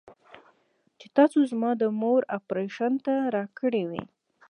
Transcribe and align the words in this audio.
چې 0.99 1.07
تاسو 1.17 1.39
زما 1.51 1.71
د 1.81 1.83
مور 1.99 2.21
اپرېشن 2.37 2.93
ته 3.05 3.13
راکړې 3.35 3.83
وې. 3.89 4.03